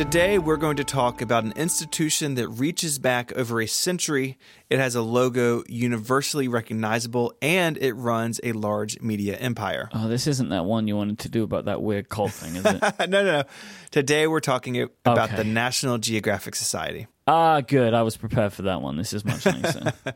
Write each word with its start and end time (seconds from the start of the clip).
Today, 0.00 0.38
we're 0.38 0.56
going 0.56 0.78
to 0.78 0.82
talk 0.84 1.20
about 1.20 1.44
an 1.44 1.52
institution 1.56 2.34
that 2.36 2.48
reaches 2.48 2.98
back 2.98 3.32
over 3.36 3.60
a 3.60 3.66
century. 3.66 4.38
It 4.70 4.78
has 4.78 4.94
a 4.94 5.02
logo 5.02 5.62
universally 5.68 6.48
recognizable, 6.48 7.34
and 7.42 7.76
it 7.76 7.92
runs 7.92 8.40
a 8.42 8.52
large 8.52 8.98
media 9.02 9.36
empire. 9.36 9.90
Oh, 9.92 10.08
this 10.08 10.26
isn't 10.26 10.48
that 10.48 10.64
one 10.64 10.88
you 10.88 10.96
wanted 10.96 11.18
to 11.18 11.28
do 11.28 11.42
about 11.42 11.66
that 11.66 11.82
weird 11.82 12.08
cult 12.08 12.32
thing, 12.32 12.56
is 12.56 12.64
it? 12.64 12.80
no, 13.10 13.22
no, 13.22 13.24
no. 13.24 13.42
Today, 13.90 14.26
we're 14.26 14.40
talking 14.40 14.80
about 14.80 15.28
Okay. 15.28 15.36
the 15.36 15.44
National 15.44 15.98
Geographic 15.98 16.54
Society. 16.54 17.06
ah, 17.26 17.60
good. 17.60 17.92
I 17.92 18.00
was 18.00 18.16
prepared 18.16 18.54
for 18.54 18.62
that 18.62 18.80
one. 18.80 18.96
This 18.96 19.12
is 19.12 19.22
much 19.22 19.44
nicer. 19.44 19.92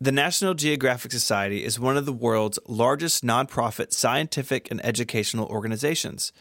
The 0.00 0.10
National 0.10 0.54
Geographic 0.54 1.12
Society 1.12 1.62
is 1.62 1.78
one 1.78 1.96
of 1.96 2.06
the 2.06 2.12
world's 2.12 2.58
largest 2.66 3.22
nonprofit 3.22 3.92
scientific 3.92 4.68
and 4.68 4.84
educational 4.84 5.46
organizations. 5.46 6.32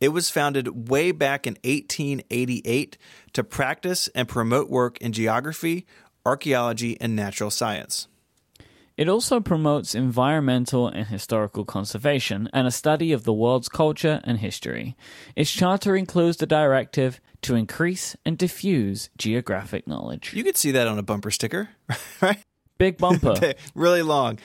It 0.00 0.08
was 0.08 0.30
founded 0.30 0.88
way 0.88 1.12
back 1.12 1.46
in 1.46 1.54
1888 1.62 2.96
to 3.34 3.44
practice 3.44 4.08
and 4.14 4.26
promote 4.26 4.70
work 4.70 4.98
in 4.98 5.12
geography, 5.12 5.86
archaeology, 6.24 6.98
and 7.00 7.14
natural 7.14 7.50
science. 7.50 8.08
It 8.96 9.08
also 9.08 9.40
promotes 9.40 9.94
environmental 9.94 10.88
and 10.88 11.06
historical 11.06 11.64
conservation 11.64 12.50
and 12.52 12.66
a 12.66 12.70
study 12.70 13.12
of 13.12 13.24
the 13.24 13.32
world's 13.32 13.68
culture 13.68 14.20
and 14.24 14.38
history. 14.38 14.96
Its 15.36 15.50
charter 15.50 15.96
includes 15.96 16.36
the 16.36 16.46
directive 16.46 17.20
to 17.42 17.54
increase 17.54 18.16
and 18.26 18.36
diffuse 18.36 19.08
geographic 19.16 19.86
knowledge. 19.86 20.34
You 20.34 20.44
could 20.44 20.56
see 20.56 20.70
that 20.72 20.86
on 20.86 20.98
a 20.98 21.02
bumper 21.02 21.30
sticker, 21.30 21.70
right? 22.20 22.44
Big 22.76 22.98
bumper. 22.98 23.54
really 23.74 24.02
long. 24.02 24.38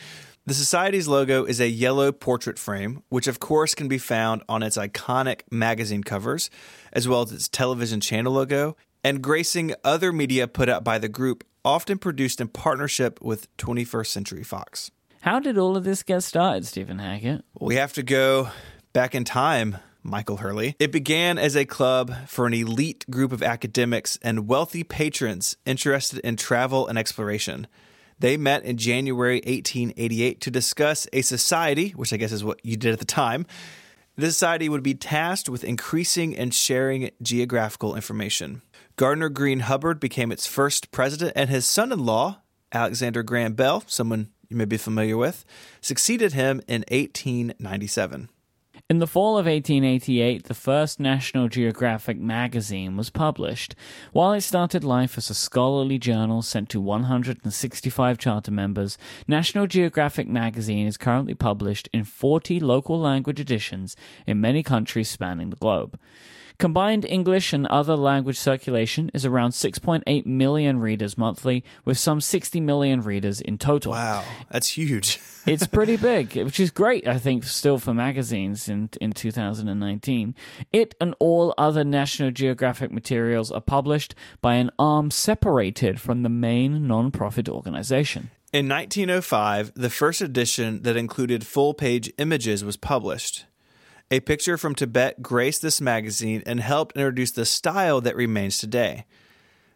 The 0.48 0.54
Society's 0.54 1.08
logo 1.08 1.44
is 1.44 1.60
a 1.60 1.68
yellow 1.68 2.12
portrait 2.12 2.60
frame, 2.60 3.02
which 3.10 3.26
of 3.26 3.40
course 3.40 3.74
can 3.74 3.88
be 3.88 3.98
found 3.98 4.44
on 4.48 4.62
its 4.62 4.78
iconic 4.78 5.42
magazine 5.50 6.04
covers, 6.04 6.52
as 6.94 7.08
well 7.08 7.24
as 7.24 7.32
its 7.32 7.50
television 7.50 8.00
channel 8.00 8.34
logo, 8.34 8.78
and 9.04 9.24
gracing 9.24 9.74
other 9.84 10.12
media 10.12 10.48
put 10.48 10.70
out 10.70 10.84
by 10.84 11.00
the 11.00 11.10
group, 11.10 11.44
often 11.64 11.98
produced 11.98 12.40
in 12.40 12.48
partnership 12.48 13.20
with 13.24 13.48
21st 13.58 14.06
Century 14.06 14.44
Fox. 14.44 14.92
How 15.22 15.40
did 15.40 15.58
all 15.58 15.76
of 15.76 15.84
this 15.84 16.04
get 16.04 16.22
started, 16.22 16.68
Stephen 16.68 17.00
Hackett? 17.00 17.44
We 17.60 17.78
have 17.78 17.94
to 17.94 18.04
go 18.04 18.50
back 18.94 19.16
in 19.16 19.24
time, 19.24 19.78
Michael 20.04 20.38
Hurley. 20.38 20.76
It 20.78 20.92
began 20.92 21.40
as 21.40 21.56
a 21.56 21.66
club 21.66 22.14
for 22.28 22.46
an 22.46 22.54
elite 22.54 23.04
group 23.10 23.32
of 23.32 23.42
academics 23.42 24.20
and 24.22 24.48
wealthy 24.48 24.84
patrons 24.84 25.58
interested 25.66 26.20
in 26.20 26.36
travel 26.36 26.88
and 26.88 27.00
exploration. 27.00 27.66
They 28.20 28.38
met 28.38 28.64
in 28.64 28.78
January 28.78 29.42
1888 29.46 30.42
to 30.42 30.52
discuss 30.52 31.08
a 31.12 31.22
society, 31.22 31.90
which 31.92 32.14
I 32.14 32.18
guess 32.18 32.32
is 32.32 32.44
what 32.44 32.64
you 32.64 32.78
did 32.78 32.94
at 32.94 33.00
the 33.00 33.06
time. 33.06 33.46
The 34.16 34.28
society 34.28 34.70
would 34.70 34.84
be 34.84 34.94
tasked 34.94 35.50
with 35.50 35.66
increasing 35.66 36.38
and 36.38 36.54
sharing 36.54 37.10
geographical 37.22 37.96
information. 37.96 38.62
Gardiner 38.96 39.28
Greene 39.28 39.60
Hubbard 39.62 40.00
became 40.00 40.32
its 40.32 40.48
first 40.48 40.92
president, 40.92 41.34
and 41.36 41.50
his 41.50 41.66
son 41.66 41.92
in 41.92 42.00
law, 42.00 42.40
Alexander 42.72 43.24
Graham 43.24 43.54
Bell, 43.54 43.84
someone 43.88 44.30
you 44.48 44.56
may 44.56 44.66
be 44.66 44.78
familiar 44.78 45.18
with, 45.18 45.44
succeeded 45.82 46.32
him 46.32 46.62
in 46.68 46.86
1897. 46.90 48.30
In 48.88 49.00
the 49.00 49.08
fall 49.08 49.40
of 49.40 49.48
1888, 49.48 50.44
the 50.44 50.54
first 50.54 51.00
National 51.00 51.48
Geographic 51.48 52.20
magazine 52.20 52.96
was 52.96 53.10
published. 53.10 53.74
While 54.12 54.34
it 54.34 54.42
started 54.42 54.84
life 54.84 55.18
as 55.18 55.32
a 55.32 55.34
scholarly 55.34 55.98
journal 55.98 56.44
sent 56.44 56.70
to 56.70 56.80
165 56.80 58.20
charter 58.20 58.52
members, 58.52 59.00
National 59.28 59.66
Geographic 59.66 60.28
magazine 60.28 60.86
is 60.86 60.98
currently 60.98 61.34
published 61.34 61.90
in 61.94 62.04
40 62.04 62.60
local 62.60 63.00
language 63.00 63.40
editions 63.40 63.96
in 64.28 64.40
many 64.40 64.62
countries 64.62 65.10
spanning 65.10 65.50
the 65.50 65.56
globe. 65.56 65.98
Combined 66.58 67.06
English 67.06 67.52
and 67.52 67.68
other 67.68 67.96
language 67.96 68.38
circulation 68.38 69.12
is 69.14 69.26
around 69.26 69.52
6.8 69.52 70.26
million 70.26 70.80
readers 70.80 71.18
monthly, 71.18 71.64
with 71.84 71.98
some 71.98 72.22
60 72.22 72.62
million 72.62 73.02
readers 73.02 73.42
in 73.42 73.58
total. 73.58 73.92
Wow, 73.92 74.24
that's 74.50 74.70
huge. 74.70 75.20
it's 75.46 75.68
pretty 75.68 75.98
big, 75.98 76.36
which 76.36 76.60
is 76.60 76.72
great, 76.72 77.08
I 77.08 77.20
think, 77.20 77.44
still 77.44 77.78
for 77.78 77.94
magazines 77.94 78.70
in 78.70 78.90
in 79.02 79.12
2019. 79.12 80.36
It 80.72 80.96
and 81.02 81.14
all 81.20 81.54
other 81.58 81.84
National 81.84 82.32
Geographic 82.32 82.92
materials 82.92 83.52
are 83.52 83.62
published 83.62 84.16
by 84.42 84.56
an 84.56 84.72
arm 84.80 85.12
separated 85.12 86.00
from 86.00 86.24
the 86.24 86.30
main 86.30 86.88
non-profit 86.88 87.50
organization. 87.50 88.32
In 88.54 88.70
1905, 88.70 89.74
the 89.76 89.90
first 89.90 90.22
edition 90.22 90.84
that 90.84 90.96
included 90.96 91.46
full 91.46 91.74
page 91.74 92.14
images 92.18 92.64
was 92.64 92.78
published. 92.78 93.46
A 94.12 94.20
picture 94.20 94.56
from 94.56 94.76
Tibet 94.76 95.24
graced 95.24 95.64
this 95.64 95.82
magazine 95.82 96.44
and 96.46 96.60
helped 96.60 96.96
introduce 96.96 97.32
the 97.32 97.44
style 97.44 98.02
that 98.02 98.16
remains 98.16 98.60
today. 98.60 99.06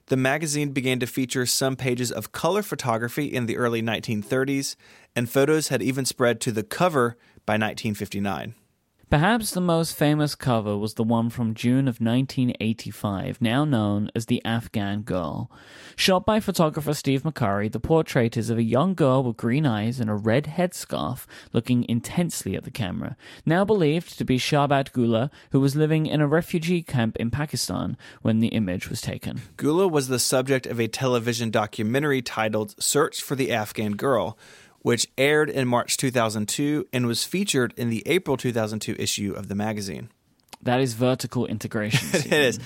The 0.06 0.18
magazine 0.18 0.72
began 0.72 1.00
to 1.00 1.08
feature 1.08 1.48
some 1.48 1.76
pages 1.76 2.12
of 2.12 2.32
color 2.32 2.62
photography 2.62 3.26
in 3.26 3.48
the 3.48 3.58
early 3.58 3.82
1930s, 3.82 4.76
and 5.16 5.28
photos 5.28 5.70
had 5.70 5.82
even 5.82 6.06
spread 6.06 6.40
to 6.42 6.52
the 6.52 6.62
cover 6.62 7.18
by 7.48 7.54
1959. 7.54 8.54
Perhaps 9.10 9.50
the 9.52 9.62
most 9.62 9.96
famous 9.96 10.36
cover 10.36 10.78
was 10.78 10.94
the 10.94 11.04
one 11.04 11.32
from 11.32 11.56
June 11.56 11.88
of 11.88 12.00
1985, 12.00 13.42
now 13.42 13.66
known 13.66 14.12
as 14.14 14.28
The 14.28 14.40
Afghan 14.46 15.02
Girl. 15.02 15.50
Shot 15.96 16.28
by 16.28 16.40
photographer 16.40 16.94
Steve 16.94 17.24
McCurry, 17.24 17.72
the 17.72 17.80
portrait 17.80 18.38
is 18.38 18.52
of 18.52 18.60
a 18.60 18.64
young 18.64 18.94
girl 18.94 19.24
with 19.24 19.36
green 19.36 19.66
eyes 19.66 20.00
and 20.00 20.12
a 20.12 20.14
red 20.14 20.44
headscarf 20.46 21.26
looking 21.54 21.90
intensely 21.90 22.56
at 22.56 22.66
the 22.66 22.70
camera. 22.70 23.18
Now 23.48 23.66
believed 23.66 24.16
to 24.20 24.26
be 24.26 24.38
Sharbat 24.38 24.94
Gula, 24.94 25.32
who 25.50 25.60
was 25.60 25.76
living 25.76 26.06
in 26.06 26.22
a 26.22 26.28
refugee 26.28 26.84
camp 26.84 27.16
in 27.16 27.32
Pakistan 27.32 27.98
when 28.22 28.42
the 28.42 28.50
image 28.50 28.92
was 28.92 29.02
taken. 29.02 29.42
Gula 29.58 29.88
was 29.88 30.10
the 30.10 30.20
subject 30.20 30.68
of 30.68 30.80
a 30.80 30.88
television 30.88 31.50
documentary 31.50 32.22
titled 32.22 32.76
Search 32.80 33.24
for 33.24 33.36
the 33.36 33.52
Afghan 33.52 33.94
Girl, 33.94 34.38
which 34.82 35.08
aired 35.18 35.50
in 35.50 35.68
March 35.68 35.98
2002 35.98 36.88
and 36.94 37.06
was 37.08 37.24
featured 37.26 37.74
in 37.78 37.90
the 37.90 38.04
April 38.06 38.38
2002 38.38 38.96
issue 39.00 39.34
of 39.36 39.48
the 39.48 39.56
magazine. 39.56 40.10
That 40.62 40.80
is 40.82 40.94
vertical 40.94 41.46
integration. 41.46 42.08
It 42.14 42.34
is. 42.34 42.60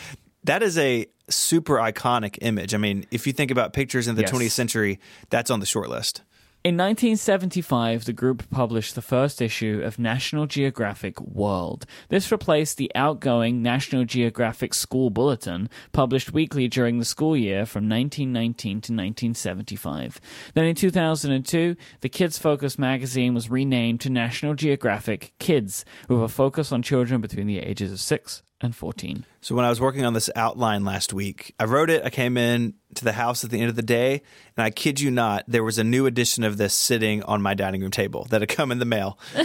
That 0.46 0.62
is 0.62 0.78
a 0.78 1.06
super 1.30 1.76
iconic 1.78 2.38
image. 2.42 2.74
I 2.74 2.78
mean, 2.78 3.06
if 3.12 3.26
you 3.28 3.34
think 3.34 3.50
about 3.52 3.72
pictures 3.72 4.08
in 4.08 4.16
the 4.16 4.22
Yes. 4.24 4.32
20th 4.32 4.52
century, 4.52 5.00
that's 5.30 5.50
on 5.50 5.60
the 5.62 5.66
short 5.66 5.90
list. 5.90 6.22
In 6.66 6.78
1975, 6.78 8.06
the 8.06 8.14
group 8.14 8.50
published 8.50 8.96
the 8.96 9.02
first 9.02 9.42
issue 9.42 9.82
of 9.84 10.00
National 10.00 10.46
Geographic 10.46 11.20
World. 11.20 11.86
This 12.08 12.32
replaced 12.32 12.78
the 12.78 12.90
outgoing 12.96 13.62
National 13.62 14.06
Geographic 14.06 14.74
School 14.74 15.10
Bulletin, 15.10 15.70
published 15.92 16.32
weekly 16.32 16.70
during 16.70 17.00
the 17.00 17.04
school 17.04 17.36
year 17.36 17.66
from 17.66 17.90
1919 17.90 18.72
to 18.76 18.94
1975. 18.94 20.22
Then 20.54 20.64
in 20.64 20.76
2002, 20.76 21.76
the 22.00 22.08
kids 22.08 22.38
focused 22.38 22.80
magazine 22.80 23.34
was 23.34 23.50
renamed 23.50 24.00
to 24.00 24.10
National 24.10 24.54
Geographic 24.54 25.34
Kids, 25.40 25.84
with 26.08 26.24
a 26.24 26.30
focus 26.30 26.72
on 26.72 26.82
children 26.82 27.20
between 27.20 27.48
the 27.48 27.60
ages 27.60 27.92
of 27.92 28.00
6 28.00 28.42
and 28.64 28.76
14. 28.76 29.26
So 29.42 29.56
when 29.56 29.66
I 29.66 29.70
was 29.70 29.82
working 29.82 30.06
on 30.06 30.14
this 30.14 30.30
outline 30.36 30.86
last 30.86 31.14
week, 31.14 31.54
I 31.60 31.66
wrote 31.66 31.90
it. 31.90 32.04
I 32.04 32.10
came 32.10 32.38
in 32.38 32.76
to 32.96 33.04
the 33.04 33.14
house 33.14 33.44
at 33.44 33.50
the 33.50 33.60
end 33.60 33.70
of 33.70 33.76
the 33.76 33.82
day, 33.84 34.22
and 34.56 34.64
I 34.64 34.70
kid 34.70 35.00
you 35.00 35.12
not, 35.12 35.44
there 35.48 35.64
was 35.64 35.78
a 35.78 35.84
new 35.84 36.06
edition 36.06 36.44
of 36.44 36.58
this 36.58 36.74
sitting 36.74 37.22
on 37.24 37.42
my 37.42 37.54
dining 37.54 37.82
room 37.82 37.92
table 37.92 38.26
that 38.30 38.42
had 38.42 38.50
come 38.50 38.72
in 38.72 38.80
the 38.80 38.86
mail. 38.86 39.20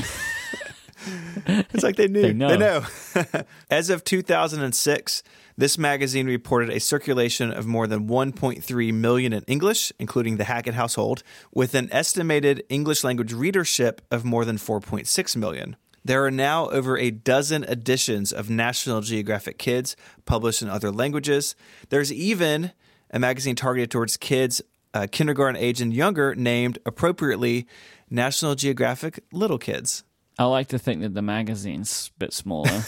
it's 1.47 1.83
like 1.83 1.97
they 1.97 2.09
knew. 2.09 2.23
They 2.23 2.33
know. 2.33 2.57
know. 2.57 2.85
As 3.71 3.91
of 3.91 4.05
2006, 4.05 5.23
this 5.57 5.77
magazine 5.77 6.27
reported 6.27 6.71
a 6.71 6.79
circulation 6.79 7.51
of 7.51 7.67
more 7.67 7.87
than 7.87 8.07
1.3 8.07 8.95
million 8.95 9.33
in 9.33 9.43
English, 9.49 9.93
including 9.99 10.37
the 10.37 10.45
Hackett 10.45 10.75
household, 10.75 11.25
with 11.53 11.75
an 11.75 11.89
estimated 11.91 12.63
English 12.69 13.03
language 13.03 13.33
readership 13.33 14.01
of 14.11 14.25
more 14.25 14.45
than 14.45 14.57
4.6 14.57 15.37
million. 15.37 15.77
There 16.09 16.25
are 16.25 16.31
now 16.31 16.71
over 16.71 16.97
a 16.97 17.11
dozen 17.11 17.65
editions 17.65 18.33
of 18.33 18.49
National 18.49 19.03
Geographic 19.03 19.59
Kids 19.59 19.95
published 20.25 20.63
in 20.63 20.71
other 20.71 20.91
languages. 20.91 21.55
There's 21.91 22.11
even 22.11 22.73
a 23.11 23.19
magazine 23.19 23.55
targeted 23.55 23.91
towards 23.91 24.17
kids 24.17 24.63
uh, 24.95 25.07
kindergarten 25.13 25.61
age 25.61 25.83
and 25.83 25.93
younger 25.93 26.35
named 26.35 26.79
appropriately 26.87 27.67
National 28.09 28.55
Geographic 28.55 29.23
Little 29.33 29.59
Kids. 29.59 30.03
I 30.39 30.45
like 30.45 30.69
to 30.69 30.79
think 30.79 31.01
that 31.01 31.15
the 31.15 31.23
magazine's 31.23 32.13
a 32.15 32.19
bit 32.21 32.33
smaller. 32.33 32.85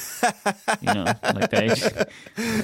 you 0.80 0.94
know, 0.94 1.04
like 1.34 1.50
they 1.50 1.70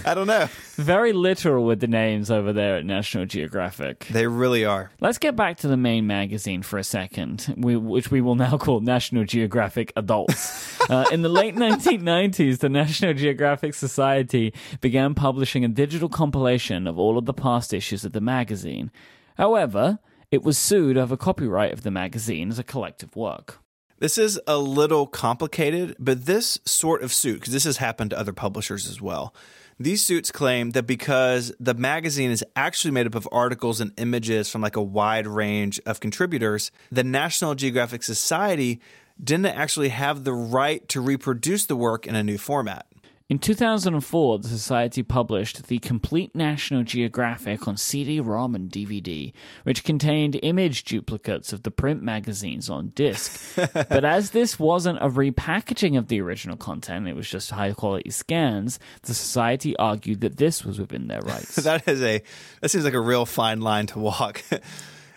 I 0.05 0.15
don't 0.15 0.29
know. 0.29 0.49
very 0.77 1.12
literal 1.12 1.65
with 1.65 1.81
the 1.81 1.88
names 1.88 2.31
over 2.31 2.53
there 2.53 2.77
at 2.77 2.85
National 2.85 3.27
Geographic. 3.27 4.06
They 4.11 4.29
really 4.29 4.65
are. 4.65 4.93
Let's 5.00 5.19
get 5.19 5.35
back 5.35 5.56
to 5.59 5.69
the 5.69 5.77
main 5.77 6.06
magazine 6.06 6.62
for 6.62 6.79
a 6.79 6.85
second, 6.85 7.53
we, 7.56 7.77
which 7.77 8.12
we 8.12 8.21
will 8.21 8.37
now 8.37 8.59
call 8.59 8.79
National 8.79 9.25
Geographic 9.25 9.93
Adults. 9.97 10.81
uh, 10.91 11.06
in 11.11 11.23
the 11.23 11.29
late 11.29 11.56
1990s, 11.56 12.59
the 12.59 12.69
National 12.69 13.12
Geographic 13.12 13.75
Society 13.75 14.55
began 14.81 15.15
publishing 15.15 15.65
a 15.65 15.69
digital 15.69 16.09
compilation 16.09 16.87
of 16.87 16.97
all 16.97 17.19
of 17.19 17.25
the 17.25 17.35
past 17.35 17.75
issues 17.75 18.05
of 18.05 18.12
the 18.12 18.21
magazine. 18.21 18.93
However, 19.37 19.99
it 20.31 20.44
was 20.44 20.56
sued 20.56 20.97
over 20.97 21.17
copyright 21.17 21.73
of 21.73 21.82
the 21.82 21.91
magazine 21.91 22.50
as 22.50 22.59
a 22.61 22.65
collective 22.65 23.17
work. 23.17 23.59
This 23.98 24.19
is 24.19 24.38
a 24.46 24.58
little 24.58 25.06
complicated, 25.06 25.96
but 25.98 26.26
this 26.26 26.58
sort 26.66 27.02
of 27.02 27.14
suit, 27.14 27.40
because 27.40 27.52
this 27.54 27.64
has 27.64 27.78
happened 27.78 28.10
to 28.10 28.19
other 28.19 28.34
publishers 28.34 28.88
as 28.88 29.00
well, 29.00 29.34
these 29.78 30.02
suits 30.02 30.31
claim 30.31 30.70
that 30.70 30.84
because 30.84 31.52
the 31.58 31.75
magazine 31.75 32.31
is 32.31 32.44
actually 32.54 32.90
made 32.90 33.06
up 33.06 33.14
of 33.14 33.28
articles 33.32 33.81
and 33.81 33.93
images 33.98 34.50
from 34.50 34.60
like 34.60 34.76
a 34.76 34.82
wide 34.82 35.26
range 35.26 35.81
of 35.87 36.00
contributors, 36.00 36.70
the 36.93 37.04
National 37.04 37.54
Geographic 37.54 38.02
Society 38.02 38.81
didn't 39.22 39.46
actually 39.46 39.88
have 39.88 40.25
the 40.25 40.32
right 40.32 40.87
to 40.88 41.00
reproduce 41.00 41.64
the 41.64 41.76
work 41.76 42.06
in 42.06 42.14
a 42.14 42.22
new 42.22 42.37
format. 42.37 42.87
In 43.28 43.40
2004, 43.40 44.38
the 44.38 44.46
Society 44.46 45.02
published 45.02 45.67
the 45.67 45.81
Complete 45.81 46.32
National 46.37 46.84
Geographic 46.84 47.67
on 47.67 47.76
CD 47.76 48.20
ROM 48.20 48.55
and 48.55 48.70
DVD, 48.70 49.32
which 49.64 49.82
contained 49.82 50.38
image 50.44 50.84
duplicates 50.84 51.52
of 51.52 51.64
the 51.64 51.73
print 51.73 52.05
magazines 52.05 52.70
on 52.70 52.90
disc. 52.90 53.56
but 53.73 54.05
as 54.05 54.31
this 54.31 54.61
wasn't 54.61 54.99
a 54.99 55.08
repackaging 55.08 55.99
of 55.99 56.06
the 56.06 56.20
original 56.20 56.56
content, 56.56 57.08
it 57.08 57.17
was 57.17 57.28
just 57.28 57.50
high 57.50 57.73
quality 57.73 58.11
scans, 58.11 58.78
the 59.02 59.12
Society 59.12 59.76
argued 59.76 60.20
that 60.20 60.37
this 60.37 60.64
was 60.64 60.79
within 60.79 61.08
their 61.08 61.22
rights. 61.22 61.56
that 61.64 61.88
is 61.88 62.00
a 62.02 62.22
that 62.61 62.69
seems 62.69 62.84
like 62.84 62.94
a 62.94 63.00
real 63.00 63.26
fine 63.26 63.61
line 63.61 63.88
to 63.88 63.99
walk. 63.99 64.44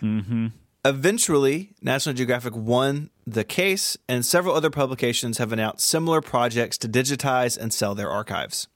mm-hmm. 0.02 0.48
Eventually, 0.84 1.74
National 1.80 2.16
Geographic 2.16 2.56
won 2.56 3.10
the 3.32 3.44
case, 3.44 3.96
and 4.08 4.24
several 4.24 4.54
other 4.54 4.70
publications 4.70 5.38
have 5.38 5.52
announced 5.52 5.86
similar 5.86 6.20
projects 6.20 6.76
to 6.78 6.88
digitize 6.88 7.56
and 7.58 7.72
sell 7.72 7.94
their 7.94 8.10
archives. 8.10 8.68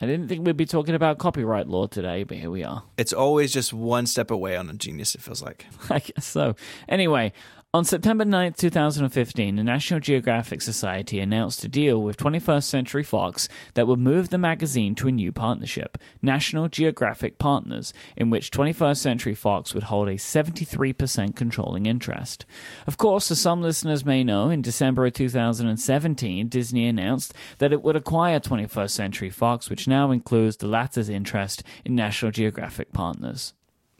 I 0.00 0.06
didn't 0.06 0.26
think 0.26 0.44
we'd 0.44 0.56
be 0.56 0.66
talking 0.66 0.96
about 0.96 1.18
copyright 1.18 1.68
law 1.68 1.86
today, 1.86 2.24
but 2.24 2.36
here 2.36 2.50
we 2.50 2.64
are. 2.64 2.82
It's 2.96 3.12
always 3.12 3.52
just 3.52 3.72
one 3.72 4.06
step 4.06 4.32
away 4.32 4.56
on 4.56 4.68
a 4.68 4.74
genius, 4.74 5.14
it 5.14 5.22
feels 5.22 5.42
like. 5.42 5.66
I 5.90 6.00
guess 6.00 6.26
so. 6.26 6.56
Anyway, 6.88 7.32
on 7.74 7.86
September 7.86 8.22
9, 8.22 8.52
2015, 8.52 9.56
the 9.56 9.64
National 9.64 9.98
Geographic 9.98 10.60
Society 10.60 11.18
announced 11.20 11.64
a 11.64 11.68
deal 11.68 12.02
with 12.02 12.18
21st 12.18 12.64
Century 12.64 13.02
Fox 13.02 13.48
that 13.72 13.86
would 13.86 13.98
move 13.98 14.28
the 14.28 14.36
magazine 14.36 14.94
to 14.94 15.08
a 15.08 15.12
new 15.12 15.32
partnership, 15.32 15.96
National 16.20 16.68
Geographic 16.68 17.38
Partners, 17.38 17.94
in 18.14 18.28
which 18.28 18.50
21st 18.50 18.98
Century 18.98 19.34
Fox 19.34 19.72
would 19.72 19.84
hold 19.84 20.08
a 20.08 20.16
73% 20.16 21.34
controlling 21.34 21.86
interest. 21.86 22.44
Of 22.86 22.98
course, 22.98 23.30
as 23.30 23.40
some 23.40 23.62
listeners 23.62 24.04
may 24.04 24.22
know, 24.22 24.50
in 24.50 24.60
December 24.60 25.06
of 25.06 25.14
2017, 25.14 26.48
Disney 26.48 26.86
announced 26.86 27.32
that 27.56 27.72
it 27.72 27.82
would 27.82 27.96
acquire 27.96 28.38
21st 28.38 28.90
Century 28.90 29.30
Fox, 29.30 29.70
which 29.70 29.88
now 29.88 30.10
includes 30.10 30.58
the 30.58 30.68
latter's 30.68 31.08
interest 31.08 31.62
in 31.86 31.94
National 31.94 32.32
Geographic 32.32 32.92
Partners 32.92 33.54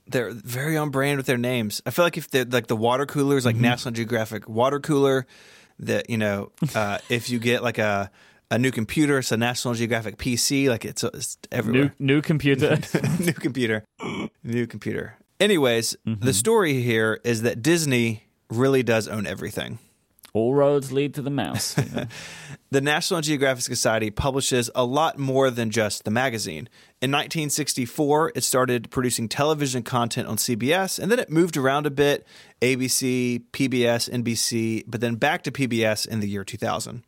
they're 0.07 0.31
very 0.31 0.77
on 0.77 0.91
brand 0.91 1.17
with 1.17 1.27
their 1.27 1.39
names. 1.39 1.83
I 1.87 1.91
feel 1.91 2.05
like 2.05 2.17
if 2.17 2.31
they're 2.31 2.45
like 2.45 2.67
the 2.67 2.77
water 2.77 3.07
cooler 3.07 3.37
is 3.37 3.45
like 3.45 3.55
mm-hmm. 3.55 3.65
National 3.65 3.93
Geographic 3.93 4.49
water 4.49 4.81
cooler, 4.81 5.27
that 5.79 6.11
you 6.11 6.19
know, 6.19 6.53
uh, 6.75 6.99
if 7.09 7.31
you 7.31 7.39
get 7.39 7.63
like 7.63 7.79
a 7.79 8.11
a 8.51 8.59
new 8.59 8.71
computer, 8.71 9.19
it's 9.19 9.33
a 9.33 9.37
National 9.37 9.73
Geographic 9.73 10.19
PC, 10.19 10.69
like 10.69 10.85
it's, 10.85 11.03
it's 11.03 11.39
everywhere. 11.51 11.95
New, 11.99 12.17
new 12.17 12.23
computer, 12.23 12.79
new 13.19 13.33
computer, 13.33 13.83
new 14.45 14.67
computer. 14.67 15.17
Anyways, 15.41 15.97
mm-hmm. 16.07 16.23
the 16.23 16.35
story 16.35 16.83
here 16.83 17.19
is 17.25 17.43
that 17.43 17.63
Disney 17.63 18.25
really 18.51 18.83
does 18.83 19.09
own 19.09 19.27
everything. 19.27 19.79
All 20.35 20.55
roads 20.55 20.93
lead 20.93 21.15
to 21.15 21.23
the 21.23 21.31
mouse. 21.31 21.77
You 21.77 21.85
know? 21.95 22.07
the 22.71 22.81
National 22.81 23.21
Geographic 23.21 23.65
Society 23.65 24.11
publishes 24.11 24.71
a 24.75 24.85
lot 24.85 25.19
more 25.19 25.51
than 25.51 25.71
just 25.71 26.05
the 26.05 26.11
magazine. 26.11 26.71
In 27.03 27.11
1964, 27.11 28.33
it 28.35 28.43
started 28.43 28.91
producing 28.91 29.29
television 29.29 29.83
content 29.83 30.29
on 30.29 30.37
CBS, 30.37 30.99
and 30.99 31.13
then 31.13 31.19
it 31.19 31.29
moved 31.29 31.59
around 31.59 31.85
a 31.85 31.91
bit 31.91 32.27
ABC, 32.63 33.43
PBS, 33.53 34.09
NBC, 34.11 34.85
but 34.87 35.03
then 35.03 35.17
back 35.17 35.43
to 35.43 35.53
PBS 35.53 36.09
in 36.09 36.21
the 36.21 36.29
year 36.29 36.45
2000. 36.45 37.03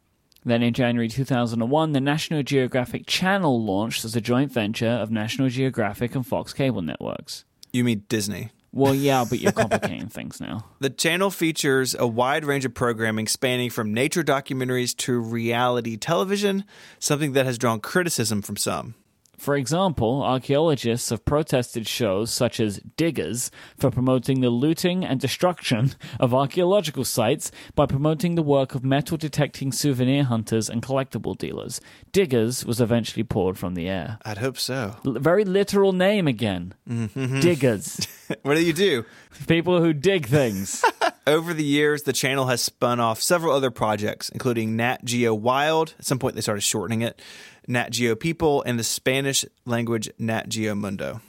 Then 0.45 0.63
in 0.63 0.75
January 0.75 1.09
2001, 1.09 1.93
the 1.93 2.01
National 2.03 2.43
Geographic 2.43 3.07
Channel 3.07 3.65
launched 3.65 4.05
as 4.05 4.15
a 4.15 4.21
joint 4.21 4.53
venture 4.53 4.87
of 4.87 5.11
National 5.11 5.49
Geographic 5.49 6.15
and 6.15 6.27
Fox 6.27 6.53
Cable 6.53 6.83
Networks. 6.83 7.47
You 7.73 7.85
mean 7.85 8.05
Disney? 8.11 8.51
Well, 8.75 8.93
yeah, 8.93 9.25
but 9.29 9.39
you're 9.39 9.53
complicating 9.53 10.09
things 10.09 10.41
now. 10.41 10.65
The 10.81 10.91
channel 10.91 11.31
features 11.31 11.95
a 11.97 12.07
wide 12.07 12.45
range 12.45 12.65
of 12.65 12.75
programming 12.75 13.29
spanning 13.29 13.71
from 13.71 13.95
nature 13.95 14.25
documentaries 14.25 14.95
to 14.99 15.19
reality 15.19 15.97
television, 15.97 16.65
something 16.99 17.33
that 17.35 17.47
has 17.47 17.57
drawn 17.57 17.81
criticism 17.81 18.43
from 18.43 18.57
some. 18.57 18.97
For 19.39 19.57
example, 19.57 20.23
archaeologists 20.23 21.11
have 21.11 21.25
protested 21.25 21.87
shows 21.87 22.33
such 22.33 22.61
as 22.61 22.81
Diggers 22.97 23.51
for 23.77 23.91
promoting 23.91 24.41
the 24.41 24.51
looting 24.51 25.05
and 25.05 25.21
destruction 25.21 25.93
of 26.21 26.35
archaeological 26.35 27.05
sites 27.05 27.51
by 27.75 27.87
promoting 27.87 28.35
the 28.35 28.43
work 28.43 28.75
of 28.75 28.85
metal 28.85 29.17
detecting 29.17 29.73
souvenir 29.73 30.25
hunters 30.25 30.69
and 30.71 30.83
collectible 30.83 31.37
dealers. 31.37 31.81
Diggers 32.13 32.65
was 32.65 32.81
eventually 32.81 33.25
pulled 33.25 33.59
from 33.59 33.75
the 33.75 33.89
air. 33.89 34.19
I'd 34.25 34.39
hope 34.39 34.59
so. 34.59 34.97
L- 35.05 35.15
very 35.15 35.45
literal 35.45 35.93
name 35.93 36.27
again. 36.27 36.75
Mm-hmm. 36.89 37.41
Diggers. 37.41 38.07
what 38.43 38.55
do 38.55 38.65
you 38.65 38.73
do? 38.73 39.05
People 39.47 39.81
who 39.81 39.93
dig 39.93 40.27
things. 40.27 40.85
Over 41.27 41.55
the 41.55 41.65
years, 41.65 42.03
the 42.03 42.13
channel 42.13 42.47
has 42.47 42.61
spun 42.61 43.01
off 43.01 43.23
several 43.23 43.55
other 43.55 43.71
projects, 43.71 44.29
including 44.29 44.77
Nat 44.77 45.05
Geo 45.05 45.33
Wild. 45.33 45.95
At 45.99 46.05
some 46.05 46.19
point, 46.19 46.35
they 46.35 46.43
started 46.43 46.61
shortening 46.61 47.01
it. 47.01 47.23
Nat 47.67 47.91
Geo 47.91 48.15
People, 48.15 48.63
and 48.65 48.79
the 48.79 48.85
Spanish 48.85 49.43
language 49.65 50.11
Nat 50.19 50.51
Geo 50.51 50.75
Mundo. 50.75 51.23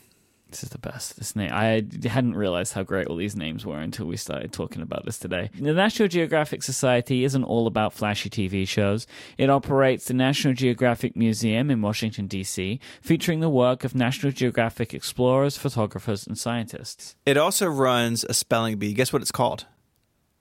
This 0.50 0.64
is 0.64 0.70
the 0.70 0.78
best. 0.78 1.16
This 1.18 1.34
name 1.34 1.50
I 1.52 1.86
hadn't 2.04 2.36
realized 2.36 2.74
how 2.74 2.84
great 2.84 3.08
all 3.08 3.16
these 3.16 3.38
names 3.38 3.66
were 3.66 3.80
until 3.80 4.06
we 4.06 4.18
started 4.18 4.52
talking 4.52 4.82
about 4.82 5.06
this 5.06 5.18
today. 5.18 5.50
The 5.58 5.74
National 5.74 6.10
Geographic 6.10 6.62
Society 6.62 7.24
isn't 7.24 7.44
all 7.46 7.66
about 7.66 7.94
flashy 7.94 8.30
TV 8.30 8.68
shows. 8.68 9.08
It 9.38 9.50
operates 9.50 10.06
the 10.06 10.14
National 10.14 10.54
Geographic 10.54 11.16
Museum 11.16 11.72
in 11.72 11.82
Washington 11.82 12.28
D.C., 12.28 12.82
featuring 13.02 13.40
the 13.40 13.50
work 13.50 13.86
of 13.86 13.96
National 13.96 14.34
Geographic 14.34 14.94
explorers, 14.94 15.58
photographers, 15.58 16.28
and 16.28 16.38
scientists. 16.38 17.16
It 17.26 17.38
also 17.38 17.68
runs 17.68 18.26
a 18.26 18.34
spelling 18.34 18.78
bee. 18.78 18.94
Guess 18.94 19.14
what 19.14 19.22
it's 19.22 19.32
called? 19.32 19.66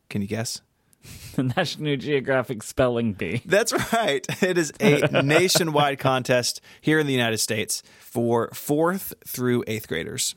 Can 0.09 0.23
you 0.23 0.29
guess? 0.29 0.61
the 1.35 1.43
National 1.43 1.97
Geographic 1.97 2.63
Spelling 2.63 3.13
Bee. 3.13 3.43
That's 3.45 3.73
right. 3.93 4.27
It 4.43 4.59
is 4.59 4.73
a 4.81 5.23
nationwide 5.23 5.99
contest 5.99 6.61
here 6.81 6.99
in 6.99 7.07
the 7.07 7.13
United 7.13 7.39
States 7.39 7.83
for 7.99 8.51
fourth 8.53 9.15
through 9.27 9.65
eighth 9.67 9.89
graders. 9.89 10.35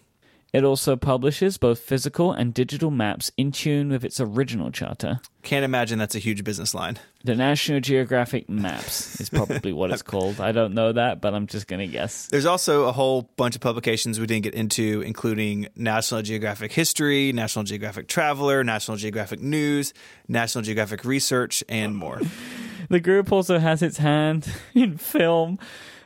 It 0.53 0.63
also 0.63 0.95
publishes 0.95 1.57
both 1.57 1.79
physical 1.79 2.31
and 2.31 2.53
digital 2.53 2.89
maps 2.89 3.31
in 3.35 3.51
tune 3.51 3.89
with 3.89 4.05
its 4.05 4.21
original 4.21 4.71
charter. 4.71 5.19
Can't 5.44 5.65
imagine 5.65 5.99
that's 5.99 6.15
a 6.15 6.19
huge 6.19 6.44
business 6.44 6.73
line. 6.73 6.97
The 7.25 7.35
National 7.35 7.81
Geographic 7.81 8.47
Maps 8.47 9.19
is 9.19 9.29
probably 9.29 9.73
what 9.73 9.91
it's 9.91 10.01
called. 10.01 10.39
I 10.39 10.53
don't 10.53 10.73
know 10.73 10.94
that, 10.94 11.19
but 11.19 11.33
I'm 11.33 11.47
just 11.47 11.67
going 11.67 11.79
to 11.79 11.88
guess. 11.88 12.27
There's 12.27 12.45
also 12.45 12.85
a 12.85 12.94
whole 12.94 13.30
bunch 13.35 13.56
of 13.56 13.61
publications 13.61 14.19
we 14.19 14.25
didn't 14.25 14.44
get 14.44 14.54
into, 14.54 15.01
including 15.01 15.68
National 15.75 16.21
Geographic 16.21 16.71
History, 16.71 17.33
National 17.33 17.66
Geographic 17.66 18.07
Traveler, 18.07 18.63
National 18.63 18.95
Geographic 18.95 19.42
News, 19.42 19.94
National 20.30 20.63
Geographic 20.63 21.04
Research, 21.04 21.63
and 21.68 21.95
more. 21.95 22.21
the 22.89 23.01
group 23.01 23.31
also 23.31 23.59
has 23.59 23.81
its 23.81 23.97
hand 23.97 24.49
in 24.73 24.97
film 24.97 25.59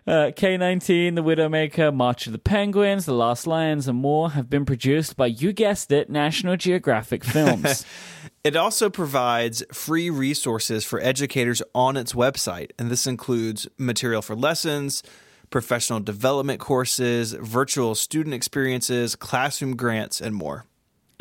uh, 0.07 0.31
K19, 0.35 1.15
The 1.15 1.23
Widowmaker, 1.23 1.93
March 1.93 2.25
of 2.25 2.33
the 2.33 2.39
Penguins, 2.39 3.05
The 3.05 3.13
Last 3.13 3.45
Lions, 3.45 3.87
and 3.87 3.97
more 3.97 4.31
have 4.31 4.49
been 4.49 4.65
produced 4.65 5.15
by, 5.15 5.27
you 5.27 5.53
guessed 5.53 5.91
it, 5.91 6.09
National 6.09 6.57
Geographic 6.57 7.23
Films. 7.23 7.85
it 8.43 8.55
also 8.55 8.89
provides 8.89 9.63
free 9.71 10.09
resources 10.09 10.83
for 10.83 10.99
educators 10.99 11.61
on 11.75 11.97
its 11.97 12.13
website, 12.13 12.71
and 12.79 12.89
this 12.89 13.05
includes 13.05 13.67
material 13.77 14.21
for 14.21 14.35
lessons, 14.35 15.03
professional 15.49 15.99
development 15.99 16.59
courses, 16.59 17.33
virtual 17.33 17.93
student 17.93 18.33
experiences, 18.33 19.15
classroom 19.15 19.75
grants, 19.75 20.19
and 20.19 20.33
more. 20.33 20.65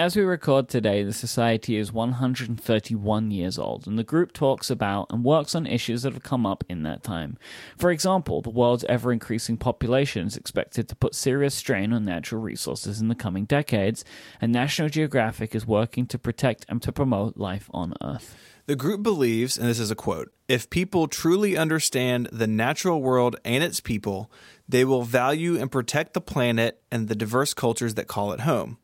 As 0.00 0.16
we 0.16 0.22
record 0.22 0.70
today, 0.70 1.02
the 1.02 1.12
Society 1.12 1.76
is 1.76 1.92
131 1.92 3.30
years 3.30 3.58
old, 3.58 3.86
and 3.86 3.98
the 3.98 4.02
group 4.02 4.32
talks 4.32 4.70
about 4.70 5.08
and 5.10 5.22
works 5.22 5.54
on 5.54 5.66
issues 5.66 6.04
that 6.04 6.14
have 6.14 6.22
come 6.22 6.46
up 6.46 6.64
in 6.70 6.84
that 6.84 7.02
time. 7.02 7.36
For 7.76 7.90
example, 7.90 8.40
the 8.40 8.48
world's 8.48 8.84
ever 8.84 9.12
increasing 9.12 9.58
population 9.58 10.26
is 10.26 10.38
expected 10.38 10.88
to 10.88 10.96
put 10.96 11.14
serious 11.14 11.54
strain 11.54 11.92
on 11.92 12.06
natural 12.06 12.40
resources 12.40 13.02
in 13.02 13.08
the 13.08 13.14
coming 13.14 13.44
decades, 13.44 14.02
and 14.40 14.50
National 14.50 14.88
Geographic 14.88 15.54
is 15.54 15.66
working 15.66 16.06
to 16.06 16.18
protect 16.18 16.64
and 16.70 16.80
to 16.80 16.92
promote 16.92 17.36
life 17.36 17.68
on 17.74 17.92
Earth. 18.02 18.34
The 18.64 18.76
group 18.76 19.02
believes, 19.02 19.58
and 19.58 19.68
this 19.68 19.78
is 19.78 19.90
a 19.90 19.94
quote 19.94 20.32
if 20.48 20.70
people 20.70 21.08
truly 21.08 21.58
understand 21.58 22.30
the 22.32 22.46
natural 22.46 23.02
world 23.02 23.36
and 23.44 23.62
its 23.62 23.80
people, 23.80 24.32
they 24.66 24.82
will 24.82 25.02
value 25.02 25.60
and 25.60 25.70
protect 25.70 26.14
the 26.14 26.22
planet 26.22 26.80
and 26.90 27.08
the 27.08 27.14
diverse 27.14 27.52
cultures 27.52 27.96
that 27.96 28.08
call 28.08 28.32
it 28.32 28.40
home. 28.40 28.78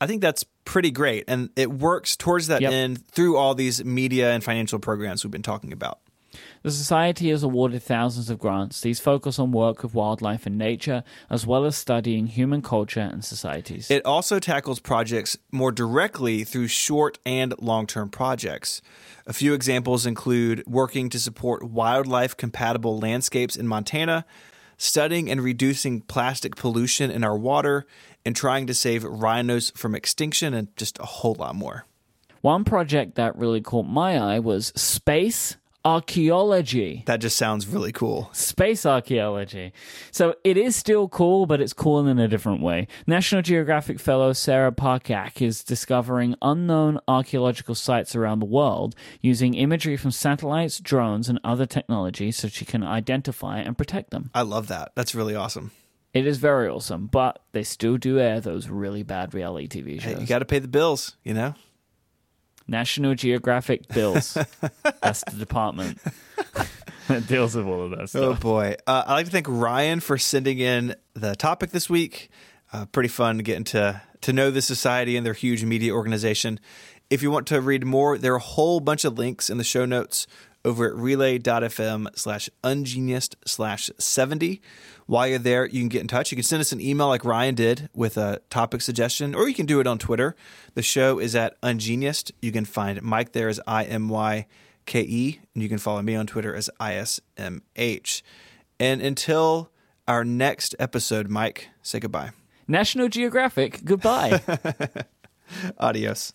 I 0.00 0.06
think 0.06 0.22
that's 0.22 0.44
pretty 0.68 0.90
great. 0.90 1.24
And 1.26 1.48
it 1.56 1.72
works 1.72 2.14
towards 2.14 2.48
that 2.48 2.60
yep. 2.60 2.70
end 2.70 3.06
through 3.08 3.38
all 3.38 3.54
these 3.54 3.82
media 3.82 4.32
and 4.32 4.44
financial 4.44 4.78
programs 4.78 5.24
we've 5.24 5.30
been 5.30 5.42
talking 5.42 5.72
about. 5.72 5.98
The 6.62 6.70
Society 6.70 7.30
has 7.30 7.42
awarded 7.42 7.82
thousands 7.82 8.28
of 8.28 8.38
grants. 8.38 8.82
These 8.82 9.00
focus 9.00 9.38
on 9.38 9.50
work 9.50 9.82
with 9.82 9.94
wildlife 9.94 10.44
and 10.44 10.58
nature, 10.58 11.04
as 11.30 11.46
well 11.46 11.64
as 11.64 11.74
studying 11.74 12.26
human 12.26 12.60
culture 12.60 13.00
and 13.00 13.24
societies. 13.24 13.90
It 13.90 14.04
also 14.04 14.38
tackles 14.38 14.78
projects 14.78 15.38
more 15.50 15.72
directly 15.72 16.44
through 16.44 16.68
short 16.68 17.18
and 17.24 17.54
long 17.58 17.86
term 17.86 18.10
projects. 18.10 18.82
A 19.26 19.32
few 19.32 19.54
examples 19.54 20.04
include 20.04 20.62
working 20.66 21.08
to 21.08 21.18
support 21.18 21.62
wildlife 21.62 22.36
compatible 22.36 22.98
landscapes 22.98 23.56
in 23.56 23.66
Montana, 23.66 24.26
studying 24.78 25.30
and 25.30 25.42
reducing 25.42 26.00
plastic 26.00 26.56
pollution 26.56 27.10
in 27.10 27.22
our 27.22 27.36
water, 27.36 27.86
and 28.24 28.34
trying 28.34 28.66
to 28.66 28.74
save 28.74 29.04
rhinos 29.04 29.70
from 29.76 29.94
extinction, 29.94 30.54
and 30.54 30.74
just 30.76 30.98
a 30.98 31.04
whole 31.06 31.34
lot 31.34 31.54
more. 31.54 31.84
One 32.40 32.64
project 32.64 33.16
that 33.16 33.36
really 33.36 33.60
caught 33.60 33.86
my 33.86 34.16
eye 34.16 34.38
was 34.38 34.68
space 34.68 35.56
archaeology. 35.88 37.02
That 37.06 37.20
just 37.20 37.38
sounds 37.38 37.66
really 37.66 37.92
cool. 37.92 38.28
Space 38.32 38.84
archaeology. 38.84 39.72
So 40.10 40.34
it 40.44 40.58
is 40.58 40.76
still 40.76 41.08
cool, 41.08 41.46
but 41.46 41.62
it's 41.62 41.72
cool 41.72 42.06
in 42.06 42.18
a 42.18 42.28
different 42.28 42.60
way. 42.60 42.88
National 43.06 43.40
Geographic 43.40 43.98
fellow 43.98 44.34
Sarah 44.34 44.70
Parcak 44.70 45.40
is 45.40 45.64
discovering 45.64 46.34
unknown 46.42 47.00
archaeological 47.08 47.74
sites 47.74 48.14
around 48.14 48.40
the 48.40 48.44
world 48.44 48.94
using 49.22 49.54
imagery 49.54 49.96
from 49.96 50.10
satellites, 50.10 50.78
drones, 50.78 51.26
and 51.30 51.40
other 51.42 51.64
technology 51.64 52.30
so 52.32 52.48
she 52.48 52.66
can 52.66 52.84
identify 52.84 53.58
and 53.58 53.78
protect 53.78 54.10
them. 54.10 54.30
I 54.34 54.42
love 54.42 54.68
that. 54.68 54.92
That's 54.94 55.14
really 55.14 55.34
awesome. 55.34 55.70
It 56.12 56.26
is 56.26 56.36
very 56.36 56.68
awesome, 56.68 57.06
but 57.06 57.38
they 57.52 57.62
still 57.62 57.96
do 57.96 58.18
air 58.18 58.40
those 58.40 58.68
really 58.68 59.02
bad 59.04 59.32
reality 59.32 59.68
TV 59.68 60.00
shows. 60.00 60.14
Hey, 60.14 60.20
you 60.20 60.26
got 60.26 60.40
to 60.40 60.44
pay 60.44 60.58
the 60.58 60.68
bills, 60.68 61.16
you 61.24 61.32
know? 61.32 61.54
National 62.68 63.14
Geographic 63.14 63.88
Bills. 63.88 64.34
That's 65.02 65.24
the 65.24 65.36
department 65.38 65.98
that 67.08 67.26
deals 67.26 67.56
with 67.56 67.66
all 67.66 67.84
of 67.84 67.90
that 67.92 68.10
stuff. 68.10 68.22
Oh 68.22 68.34
boy! 68.34 68.76
Uh, 68.86 69.04
I'd 69.06 69.14
like 69.14 69.26
to 69.26 69.32
thank 69.32 69.46
Ryan 69.48 70.00
for 70.00 70.18
sending 70.18 70.58
in 70.58 70.94
the 71.14 71.34
topic 71.34 71.70
this 71.70 71.90
week. 71.90 72.30
Uh, 72.72 72.84
pretty 72.86 73.08
fun 73.08 73.38
getting 73.38 73.64
to 73.64 74.02
to 74.20 74.32
know 74.32 74.50
the 74.50 74.62
society 74.62 75.16
and 75.16 75.24
their 75.24 75.34
huge 75.34 75.64
media 75.64 75.92
organization. 75.94 76.60
If 77.10 77.22
you 77.22 77.30
want 77.30 77.46
to 77.48 77.60
read 77.60 77.86
more, 77.86 78.18
there 78.18 78.34
are 78.34 78.36
a 78.36 78.40
whole 78.40 78.80
bunch 78.80 79.04
of 79.04 79.18
links 79.18 79.48
in 79.48 79.56
the 79.56 79.64
show 79.64 79.86
notes 79.86 80.26
over 80.68 80.86
at 80.86 80.94
relay.fm 80.94 82.06
slash 82.14 82.50
ungeniused 82.62 83.36
slash 83.46 83.90
70. 83.98 84.60
While 85.06 85.26
you're 85.26 85.38
there, 85.38 85.64
you 85.64 85.80
can 85.80 85.88
get 85.88 86.02
in 86.02 86.08
touch. 86.08 86.30
You 86.30 86.36
can 86.36 86.44
send 86.44 86.60
us 86.60 86.72
an 86.72 86.80
email 86.80 87.08
like 87.08 87.24
Ryan 87.24 87.54
did 87.54 87.88
with 87.94 88.18
a 88.18 88.40
topic 88.50 88.82
suggestion, 88.82 89.34
or 89.34 89.48
you 89.48 89.54
can 89.54 89.64
do 89.64 89.80
it 89.80 89.86
on 89.86 89.98
Twitter. 89.98 90.36
The 90.74 90.82
show 90.82 91.18
is 91.18 91.34
at 91.34 91.58
ungeniused. 91.62 92.32
You 92.42 92.52
can 92.52 92.66
find 92.66 93.00
Myke 93.02 93.32
there 93.32 93.48
as 93.48 93.58
I 93.66 93.84
M 93.84 94.10
Y 94.10 94.46
K 94.84 95.00
E, 95.00 95.40
and 95.54 95.62
you 95.62 95.68
can 95.70 95.78
follow 95.78 96.02
me 96.02 96.14
on 96.14 96.26
Twitter 96.26 96.54
as 96.54 96.68
ISMH. 96.78 98.22
And 98.78 99.00
until 99.00 99.70
our 100.06 100.24
next 100.24 100.74
episode, 100.78 101.30
Myke, 101.30 101.64
say 101.82 101.98
goodbye. 101.98 102.32
National 102.66 103.08
Geographic, 103.08 103.82
goodbye. 103.84 104.42
Adios. 105.78 106.34